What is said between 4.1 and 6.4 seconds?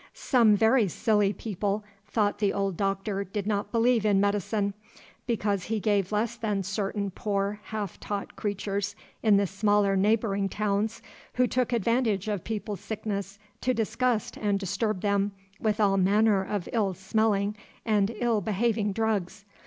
medicine, because he gave less